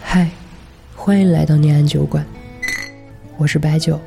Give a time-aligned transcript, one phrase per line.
[0.00, 0.30] 嗨，
[0.94, 2.24] 欢迎来到念安酒馆，
[3.36, 4.00] 我是白酒。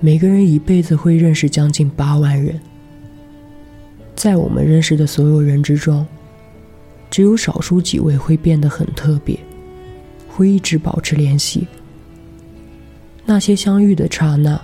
[0.00, 2.60] 每个人一辈子会认识将近八万人，
[4.16, 6.04] 在我们认识的所有人之中，
[7.10, 9.38] 只有少数几位会变得很特别，
[10.28, 11.68] 会一直保持联系。
[13.24, 14.60] 那些相遇的刹那，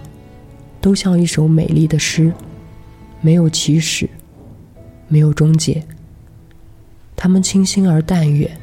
[0.81, 2.33] 都像一首美丽的诗，
[3.21, 4.09] 没有起始，
[5.09, 5.83] 没有终结。
[7.17, 8.57] 他们清新而淡远，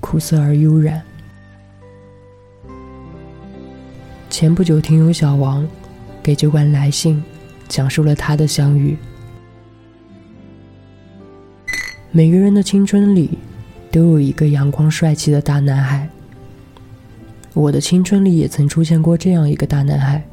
[0.00, 1.02] 苦涩而悠然。
[4.30, 5.66] 前不久，听友小王
[6.22, 7.22] 给酒馆来信，
[7.68, 8.96] 讲述了他的相遇。
[12.12, 13.38] 每个人的青春里，
[13.90, 16.08] 都有一个阳光帅气的大男孩。
[17.52, 20.24] 我的青春里也曾出现过这样一个大男孩。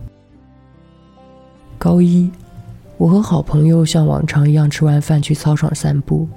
[1.78, 2.32] 高一，
[3.02, 6.30] 我和好朋友像往常一样吃完饭去操场散步。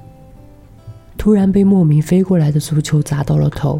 [1.19, 3.79] 突然被莫名飞过来的足球砸到了头，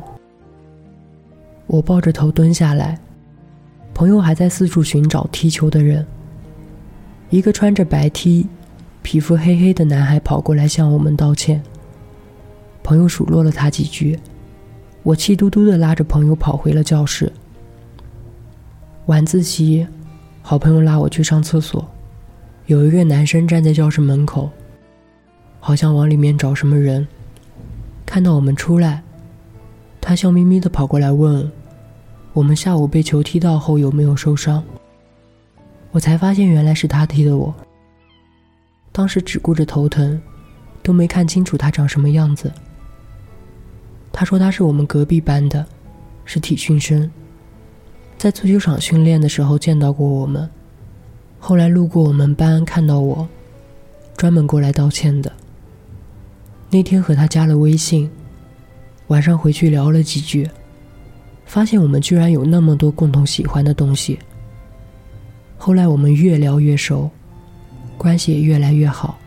[1.67, 3.01] 我抱着头蹲下来，
[3.95, 6.07] 朋友还在四处寻找踢球的人。
[7.31, 8.47] 一个穿着白 T、
[9.01, 11.63] 皮肤黑黑的男孩跑过来向我们道歉。
[12.83, 14.21] 朋友数落了他几句，
[15.03, 17.33] 我气嘟嘟的拉着朋友跑回了教室。
[19.07, 19.87] 晚自习，
[20.43, 21.83] 好朋友拉我去上厕所，
[22.67, 24.51] 有一个男生站在教室门口，
[25.61, 27.07] 好像往里面找什么人。
[28.07, 29.03] 看到我们出来，
[30.01, 31.51] 他笑眯眯的跑过来问
[32.33, 34.65] ：“我们下午被球踢到后有没有受伤？”
[35.93, 37.55] 我才发现原来是他踢的我。
[38.93, 40.19] 当时只顾着头疼，
[40.83, 42.51] 都没看清楚他长什么样子。
[44.11, 45.67] 他说他是我们隔壁班的，
[46.25, 47.11] 是体训生，
[48.17, 50.49] 在足球场训练的时候见到过我们，
[51.47, 53.29] 后来路过我们班看到我，
[54.17, 55.31] 专门过来道歉的。
[56.71, 58.11] 那天和他加了微信，
[59.09, 60.49] 晚上回去聊了几句，
[61.45, 64.19] 发现我们居然有那么多共同喜欢的东西。
[65.59, 67.11] 后来我们越聊越熟，
[67.99, 69.19] 关系也越来越好。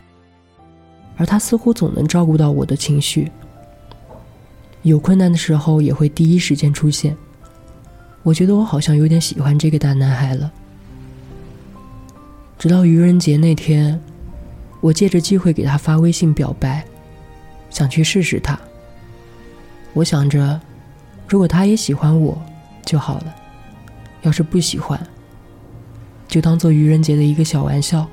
[1.16, 3.30] 而他似乎总能照顾到我的情绪，
[4.82, 7.16] 有困难的时候也会第一时间出现。
[8.24, 10.52] 我觉得我好像有点喜欢这个大男孩了。
[12.58, 14.00] 直到愚人节那天，
[14.80, 16.84] 我借着机会给他发微信表白。
[17.70, 18.58] 想去试试他。
[19.92, 20.60] 我想着，
[21.28, 22.36] 如果他也喜欢我
[22.84, 23.34] 就好了。
[24.22, 25.00] 要是不喜欢，
[26.26, 28.04] 就当做愚人节的一个小玩笑。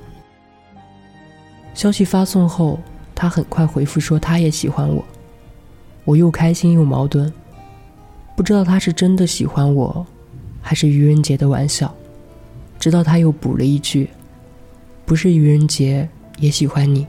[1.73, 2.79] 消息发送后，
[3.15, 5.03] 他很快回复说他也喜欢我。
[6.03, 7.31] 我又开心又矛盾，
[8.35, 10.05] 不知道他是真的喜欢我，
[10.61, 11.91] 还是愚人节的玩笑。
[12.77, 14.09] 直到他又补了一句
[15.05, 16.07] ：“不是愚人节
[16.39, 17.05] 也喜欢你。”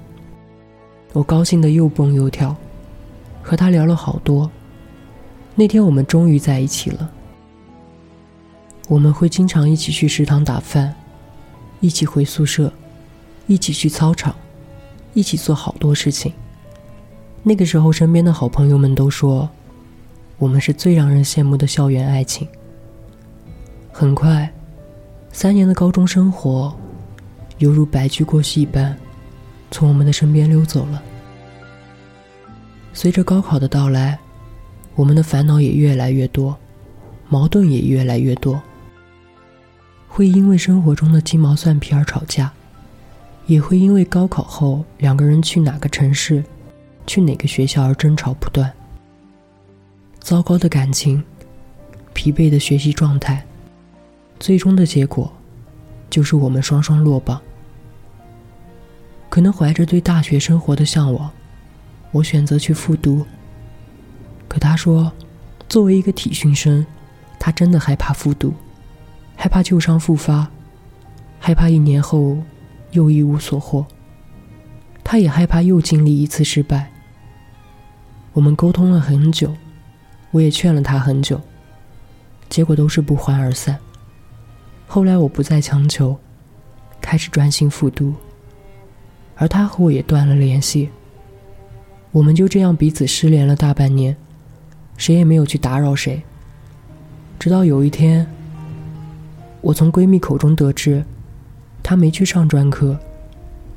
[1.12, 2.54] 我高兴的又蹦又跳，
[3.42, 4.50] 和他聊了好多。
[5.54, 7.10] 那天我们终于在一起了。
[8.88, 10.94] 我们会经常一起去食堂打饭，
[11.80, 12.70] 一起回宿舍，
[13.46, 14.34] 一起去操场，
[15.14, 16.32] 一起做好多事情。
[17.42, 19.48] 那个时候，身边的好朋友们都说，
[20.36, 22.46] 我们是最让人羡慕的校园爱情。
[23.90, 24.52] 很快，
[25.32, 26.76] 三年的高中生活，
[27.58, 28.96] 犹如白驹过隙一般。
[29.70, 31.02] 从我们的身边溜走了。
[32.92, 34.18] 随着高考的到来，
[34.94, 36.56] 我们的烦恼也越来越多，
[37.28, 38.62] 矛盾也越来越多。
[40.08, 42.52] 会因为生活中的鸡毛蒜皮而吵架，
[43.46, 46.42] 也会因为高考后两个人去哪个城市、
[47.06, 48.72] 去哪个学校而争吵不断。
[50.20, 51.22] 糟糕的感情，
[52.14, 53.44] 疲惫的学习状态，
[54.38, 55.30] 最终的结果，
[56.08, 57.42] 就是我们双双落榜。
[59.36, 61.30] 可能怀着对大学生活的向往，
[62.10, 63.26] 我选择去复读。
[64.48, 65.12] 可他说，
[65.68, 66.86] 作为一个体训生，
[67.38, 68.54] 他真的害怕复读，
[69.36, 70.48] 害怕旧伤复发，
[71.38, 72.38] 害怕一年后
[72.92, 73.84] 又一无所获。
[75.04, 76.90] 他也害怕又经历一次失败。
[78.32, 79.54] 我们沟通了很久，
[80.30, 81.38] 我也劝了他很久，
[82.48, 83.78] 结果都是不欢而散。
[84.86, 86.18] 后来我不再强求，
[87.02, 88.14] 开始专心复读。
[89.36, 90.88] 而他和我也断了联系，
[92.10, 94.16] 我们就这样彼此失联了大半年，
[94.96, 96.22] 谁也没有去打扰谁。
[97.38, 98.26] 直到有一天，
[99.60, 101.04] 我从闺蜜口中得知，
[101.82, 102.98] 她没去上专科，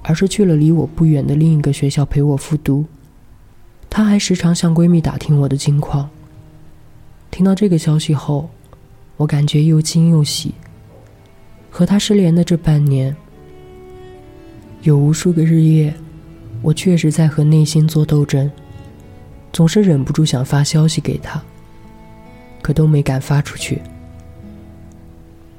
[0.02, 2.86] 而是去了离我不远的另一个学校陪我复读。
[3.90, 6.10] 她还时常向闺蜜打听我的近况。
[7.30, 8.50] 听到这个消息后，
[9.18, 10.54] 我感觉又惊又喜。
[11.70, 13.14] 和她失联的这半年。
[14.82, 15.94] 有无数个日夜，
[16.62, 18.50] 我确实在和内心做斗争，
[19.52, 21.42] 总是忍不住想发消息给他，
[22.62, 23.82] 可都没敢发出去。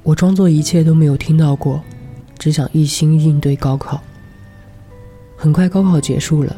[0.01, 1.83] 我装作一切都没有听到过，
[2.39, 4.01] 只想一心应对高考。
[5.37, 6.55] 很快高考结束了，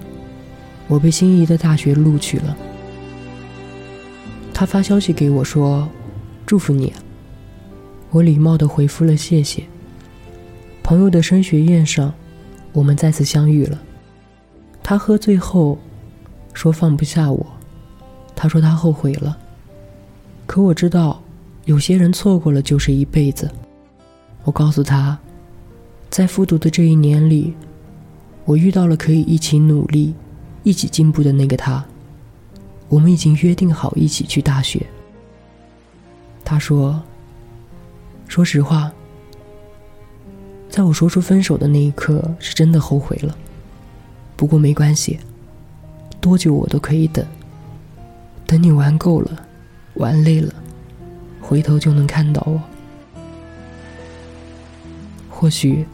[0.87, 2.55] 我被心仪的大学录取了。
[4.53, 5.89] 他发消息给我说
[6.45, 6.93] ：“祝福你。”
[8.11, 9.63] 我礼貌地回复了谢谢。
[10.83, 12.13] 朋友的升学宴上，
[12.73, 13.79] 我们再次相遇了。
[14.83, 15.79] 他喝醉后
[16.53, 17.45] 说放不下我，
[18.35, 19.37] 他说他后悔了。
[20.45, 21.21] 可我知道。
[21.65, 23.49] 有些人错过了就是一辈子。
[24.43, 25.17] 我告诉他，
[26.09, 27.53] 在复读的这一年里，
[28.43, 30.13] 我遇到了可以一起努力、
[30.63, 31.81] 一起进步的那个他。
[32.89, 34.85] 我们已经约定好一起去大学。
[36.43, 37.01] 他说
[38.27, 38.91] ：“说实话，
[40.73, 43.37] 在我说出分手的那一刻，是真的后悔了。
[44.35, 45.19] 不过没关系，
[46.19, 47.23] 多久我都可以等。
[48.47, 49.45] 等你玩够了，
[49.93, 50.51] 玩累了。”
[51.39, 52.59] 回头就能看到我。
[55.29, 55.85] 或许，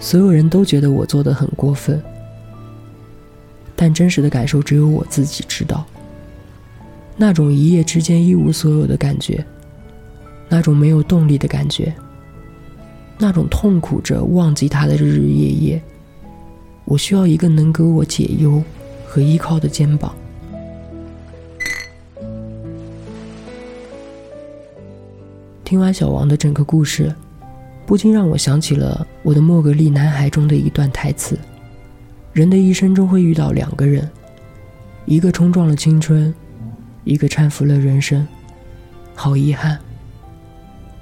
[0.00, 2.02] 所有人都觉得我做的很过分，
[3.76, 5.86] 但真实的感受只有我自己知道。
[7.16, 9.46] 那种一夜之间一无所有的感觉，
[10.48, 11.94] 那种没有动力的感觉，
[13.22, 15.82] 那种痛苦着忘记他的日日夜夜，
[16.86, 18.62] 我需要一个能给我解忧
[19.06, 20.14] 和依靠的肩膀。
[25.62, 27.14] 听完小王的整个故事，
[27.84, 31.38] 不禁让我想起了我的《莫格利男孩》中的一段台词
[32.32, 34.10] ：“人的一生中会遇到两个人，
[35.04, 36.34] 一个冲撞了青春，
[37.04, 38.26] 一个搀扶了人生。
[39.14, 39.78] 好遗憾，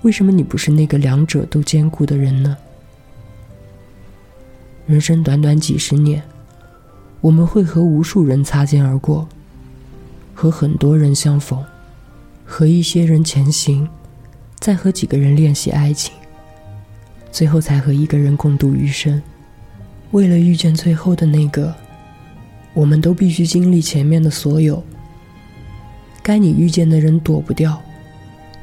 [0.03, 2.57] 为什么你不是那个两者都兼顾的人呢？
[4.87, 6.23] 人生短短几十年，
[7.21, 9.29] 我们会和无数人擦肩而过，
[10.35, 11.65] 和很多人相逢，
[12.45, 13.89] 和一些人前行。”
[14.61, 16.13] 再和几个人练习爱情，
[17.31, 19.23] 最后才和一个人共度余生。
[20.11, 21.73] 为了遇见最后的那个，
[22.75, 24.83] 我们都必须经历前面的所有。
[26.25, 27.81] 该你遇见的人躲不掉，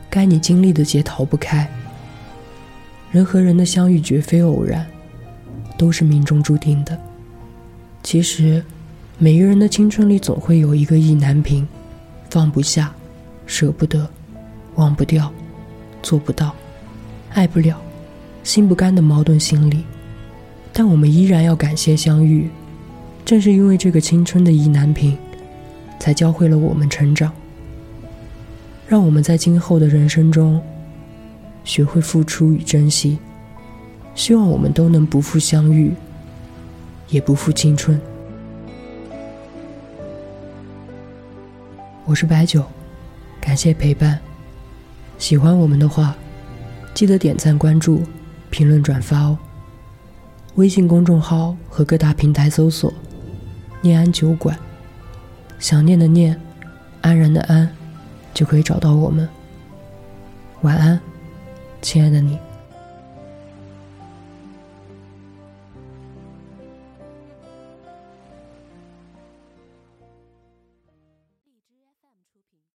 [0.09, 1.69] 该你经历的劫逃不开。
[3.11, 4.85] 人和人的相遇绝非偶然，
[5.77, 6.97] 都是命中注定的。
[8.03, 8.63] 其实，
[9.17, 11.67] 每个人的青春里总会有一个意难平、
[12.29, 12.93] 放不下、
[13.45, 14.09] 舍不得、
[14.75, 15.31] 忘不掉。
[16.03, 16.53] 做不到，
[17.33, 17.81] 爱不了，
[18.43, 19.83] 心不甘的矛盾心理，
[20.71, 22.47] 但我们依然要感谢相遇。
[23.25, 25.17] 正是因为这个青春的意难平，
[25.99, 27.33] 才教会了我们成长，
[28.87, 30.61] 让我们在今后的人生中
[31.63, 33.17] 学会付出与珍惜。
[34.13, 35.91] 希望我们都能不负相遇，
[37.09, 37.99] 也不负青春。
[42.05, 42.63] 我是白酒，
[43.41, 44.19] 感谢陪伴。
[45.17, 46.15] 喜欢我们的话，
[46.93, 48.03] 记得点赞、关注、
[48.49, 49.37] 评论、转发哦。
[50.55, 52.93] 微信公众号和各大平台搜索
[53.81, 54.57] “念安酒馆”，
[55.59, 56.39] 想念的念，
[57.01, 57.69] 安然的安，
[58.35, 59.27] 就可以找到我们。
[60.61, 60.99] 晚安，
[61.81, 62.37] 亲爱的你。